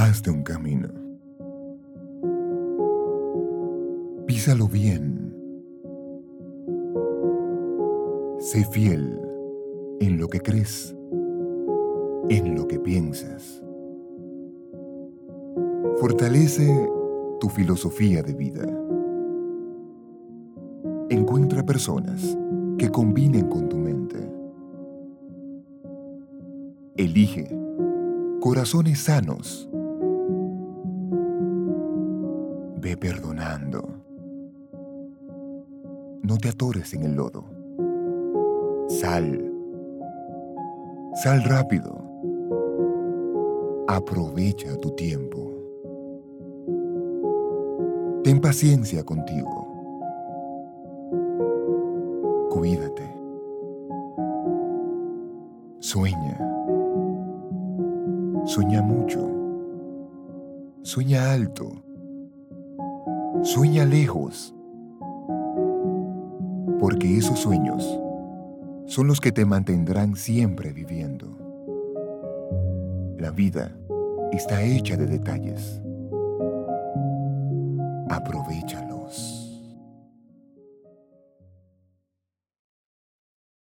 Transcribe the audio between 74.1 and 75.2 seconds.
está hecha de